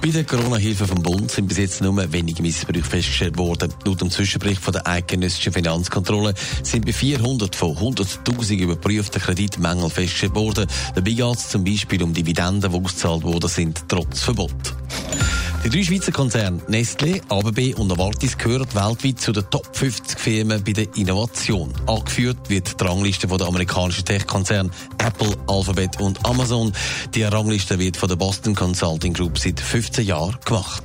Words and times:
Bei 0.00 0.10
der 0.10 0.22
Corona-Hilfe 0.22 0.86
vom 0.86 1.02
Bund 1.02 1.28
sind 1.28 1.48
bis 1.48 1.58
jetzt 1.58 1.80
nur 1.80 2.12
wenige 2.12 2.40
Missbrüche 2.40 2.84
festgestellt 2.84 3.36
worden. 3.36 3.74
Laut 3.84 4.00
dem 4.00 4.10
Zwischenbericht 4.10 4.62
von 4.62 4.72
der 4.72 4.86
eidgenössischen 4.86 5.52
Finanzkontrolle 5.52 6.34
sind 6.62 6.86
bei 6.86 6.92
400 6.92 7.56
von 7.56 7.76
100.000 7.76 8.58
überprüften 8.58 9.20
Kreditmängeln 9.20 9.90
festgestellt 9.90 10.36
worden. 10.36 10.68
Dabei 10.94 11.10
geht 11.10 11.36
es 11.36 11.48
zum 11.48 11.64
Beispiel 11.64 12.02
um 12.04 12.14
Dividenden, 12.14 12.70
die 12.70 12.78
ausgezahlt 12.78 13.24
worden 13.24 13.48
sind, 13.48 13.88
trotz 13.88 14.22
Verbot. 14.22 14.52
Die 15.64 15.70
drei 15.70 15.82
Schweizer 15.82 16.12
Konzerne 16.12 16.60
Nestlé, 16.68 17.20
ABB 17.28 17.74
und 17.78 17.88
Novartis 17.88 18.38
gehören 18.38 18.66
weltweit 18.74 19.20
zu 19.20 19.32
den 19.32 19.50
Top 19.50 19.68
50 19.76 20.18
Firmen 20.18 20.62
bei 20.62 20.72
der 20.72 20.86
Innovation. 20.96 21.72
Angeführt 21.86 22.48
wird 22.48 22.80
die 22.80 22.84
Rangliste 22.84 23.26
der 23.26 23.46
amerikanischen 23.46 24.04
Tech-Konzerne 24.04 24.70
Apple, 24.98 25.34
Alphabet 25.48 26.00
und 26.00 26.24
Amazon. 26.24 26.72
Die 27.14 27.24
Rangliste 27.24 27.78
wird 27.78 27.96
von 27.96 28.08
der 28.08 28.16
Boston 28.16 28.54
Consulting 28.54 29.12
Group 29.12 29.36
seit 29.38 29.58
15 29.58 30.06
Jahren 30.06 30.38
gemacht. 30.44 30.84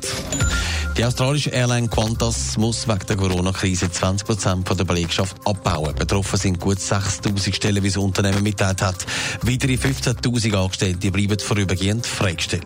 Die 0.98 1.05
australische 1.05 1.52
Airline 1.52 1.88
Qantas 1.88 2.58
muss 2.58 2.88
wegen 2.88 3.05
der 3.08 3.16
Corona-Krise 3.16 3.90
20 3.92 4.28
Prozent 4.28 4.80
der 4.80 4.84
Belegschaft 4.84 5.38
abbauen. 5.45 5.95
Betroffen 5.95 6.38
sind 6.38 6.59
gut 6.59 6.78
6.000 6.78 7.53
Stellen, 7.53 7.84
wie 7.84 7.88
das 7.88 7.97
Unternehmen 7.97 8.44
mitteilt 8.44 8.81
hat. 8.81 9.06
Weitere 9.42 9.73
15.000 9.73 10.56
Angestellte 10.56 11.12
bleiben 11.12 11.40
vorübergehend 11.40 12.06
freigestellt. 12.06 12.66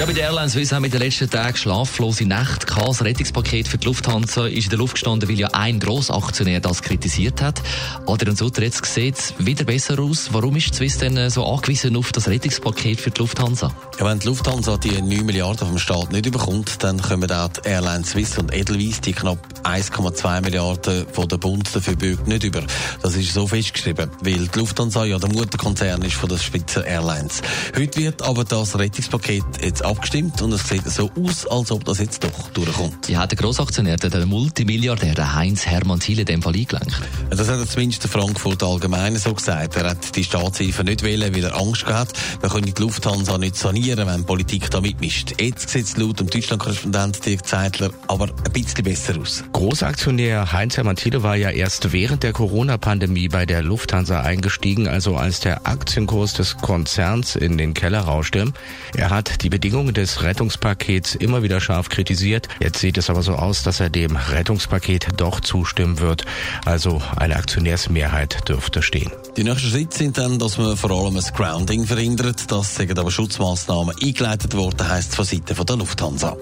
Ja, 0.00 0.06
bei 0.06 0.14
der 0.14 0.24
Airline 0.28 0.48
Swiss 0.48 0.72
haben 0.72 0.84
wir 0.84 0.86
in 0.86 0.92
den 0.92 1.02
letzten 1.02 1.28
Tagen 1.28 1.54
schlaflose 1.58 2.24
Nächte 2.24 2.64
gehabt. 2.64 2.88
Das 2.88 3.04
Rettungspaket 3.04 3.68
für 3.68 3.76
die 3.76 3.86
Lufthansa 3.86 4.46
ist 4.46 4.64
in 4.64 4.70
der 4.70 4.78
Luft 4.78 4.94
gestanden, 4.94 5.28
weil 5.28 5.38
ja 5.38 5.48
ein 5.48 5.78
Grossaktionär 5.78 6.60
das 6.60 6.80
kritisiert 6.80 7.42
hat. 7.42 7.60
Adrian 8.06 8.34
Sutter, 8.34 8.62
jetzt 8.62 8.82
sieht 8.86 9.18
es 9.18 9.34
wieder 9.36 9.64
besser 9.64 10.00
aus. 10.00 10.30
Warum 10.32 10.56
ist 10.56 10.70
die 10.70 10.74
Swiss 10.74 10.96
denn 10.96 11.28
so 11.28 11.44
angewiesen 11.44 11.98
auf 11.98 12.12
das 12.12 12.28
Rettungspaket 12.28 12.98
für 12.98 13.10
die 13.10 13.20
Lufthansa? 13.20 13.74
Ja, 13.98 14.06
wenn 14.06 14.18
die 14.18 14.28
Lufthansa 14.28 14.78
die 14.78 15.02
9 15.02 15.26
Milliarden 15.26 15.68
vom 15.68 15.78
Staat 15.78 16.12
nicht 16.12 16.24
überkommt, 16.24 16.82
dann 16.82 17.02
kommen 17.02 17.30
auch 17.30 17.48
die 17.48 17.68
Airline 17.68 18.06
Swiss 18.06 18.38
und 18.38 18.54
Edelweiss 18.54 19.02
die 19.02 19.12
knapp 19.12 19.46
1,2 19.64 20.40
Milliarden 20.40 21.08
von 21.12 21.28
der 21.28 21.36
Bund 21.36 21.68
dafür 21.76 21.96
bürgt 21.96 22.26
nicht 22.26 22.44
über. 22.44 22.62
Das 23.02 23.16
ist 23.16 23.34
so 23.34 23.46
festgeschrieben, 23.46 24.10
weil 24.22 24.48
die 24.48 24.58
Lufthansa 24.58 25.04
ja 25.04 25.18
der 25.18 25.28
Mutterkonzern 25.28 26.00
ist 26.00 26.14
von 26.14 26.30
der 26.30 26.38
Spitzer 26.38 26.86
Airlines. 26.86 27.42
Heute 27.76 28.00
wird 28.00 28.22
aber 28.22 28.44
das 28.44 28.78
Rettungspaket 28.78 29.44
jetzt 29.60 29.84
abgestimmt 29.90 30.40
und 30.42 30.52
es 30.52 30.68
sieht 30.68 30.84
so 30.90 31.10
aus, 31.22 31.46
als 31.46 31.70
ob 31.70 31.84
das 31.84 31.98
jetzt 31.98 32.24
doch 32.24 32.50
durchkommt. 32.50 33.08
Ja, 33.08 33.26
der 33.26 33.38
Grossaktionär, 33.38 33.96
der 33.96 34.26
Multimilliardär, 34.26 35.14
der 35.14 35.34
Heinz 35.34 35.66
Hermann 35.66 36.00
Thiele, 36.00 36.22
in 36.22 36.26
dem 36.26 36.42
Fall 36.42 36.54
eingelenkt. 36.54 37.00
Das 37.30 37.48
hat 37.48 37.58
er 37.58 37.66
zumindest 37.66 38.02
der 38.02 38.10
Frankfurt 38.10 38.62
Allgemeine 38.62 39.18
so 39.18 39.34
gesagt. 39.34 39.76
Er 39.76 39.90
hat 39.90 40.16
die 40.16 40.24
Staatshilfe 40.24 40.84
nicht 40.84 41.02
wählen, 41.02 41.34
weil 41.34 41.44
er 41.44 41.56
Angst 41.56 41.86
gehabt 41.86 42.00
hat. 42.00 42.42
Man 42.42 42.50
könne 42.50 42.72
die 42.72 42.82
Lufthansa 42.82 43.38
nicht 43.38 43.56
sanieren, 43.56 44.06
wenn 44.06 44.18
die 44.18 44.26
Politik 44.26 44.70
da 44.70 44.80
mitmischt. 44.80 45.34
Jetzt 45.40 45.70
sieht 45.70 45.86
es 45.86 45.96
laut 45.96 46.20
dem 46.20 46.28
Deutschland-Korrespondent 46.28 47.24
Dirk 47.24 47.46
Zeitler 47.46 47.90
aber 48.08 48.28
ein 48.28 48.52
bisschen 48.52 48.84
besser 48.84 49.18
aus. 49.20 49.44
Großaktionär 49.52 50.52
Heinz 50.52 50.76
Hermann 50.76 50.96
Thiele 50.96 51.22
war 51.22 51.36
ja 51.36 51.50
erst 51.50 51.92
während 51.92 52.22
der 52.22 52.32
Corona-Pandemie 52.32 53.28
bei 53.28 53.46
der 53.46 53.62
Lufthansa 53.62 54.20
eingestiegen, 54.20 54.88
also 54.88 55.16
als 55.16 55.40
der 55.40 55.66
Aktienkurs 55.66 56.34
des 56.34 56.56
Konzerns 56.56 57.36
in 57.36 57.58
den 57.58 57.74
Keller 57.74 58.00
rauschte. 58.00 58.52
Er 58.96 59.10
hat 59.10 59.42
die 59.42 59.48
Bedingungen 59.48 59.79
des 59.88 60.22
Rettungspakets 60.22 61.14
immer 61.14 61.42
wieder 61.42 61.60
scharf 61.60 61.88
kritisiert. 61.88 62.48
Jetzt 62.60 62.78
sieht 62.78 62.98
es 62.98 63.10
aber 63.10 63.22
so 63.22 63.34
aus, 63.34 63.62
dass 63.62 63.80
er 63.80 63.90
dem 63.90 64.16
Rettungspaket 64.16 65.08
doch 65.16 65.40
zustimmen 65.40 65.98
wird. 65.98 66.24
Also 66.64 67.02
eine 67.16 67.36
Aktionärsmehrheit 67.36 68.48
dürfte 68.48 68.82
stehen. 68.82 69.10
Die 69.36 69.44
nächsten 69.44 69.70
Schritte 69.70 69.96
sind 69.96 70.18
dann, 70.18 70.38
dass 70.38 70.58
man 70.58 70.76
vor 70.76 70.90
allem 70.90 71.16
ein 71.16 71.24
Grounding 71.34 71.86
verhindert. 71.86 72.50
Das 72.52 72.76
sind 72.76 72.98
aber 72.98 73.10
Schutzmaßnahmen 73.10 73.96
eingeleitet 74.00 74.54
worden, 74.54 74.88
heisst 74.88 75.16
von 75.16 75.24
Seiten 75.24 75.66
der 75.66 75.76
Lufthansa. 75.76 76.36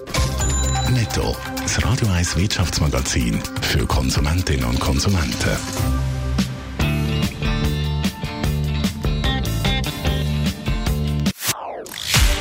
Netto. 0.91 1.35
Das 1.61 1.83
Radio 1.83 2.07
1 2.07 2.35
Wirtschaftsmagazin 2.35 3.39
für 3.61 3.85
Konsumentinnen 3.85 4.65
und 4.65 4.79
Konsumenten. 4.79 6.08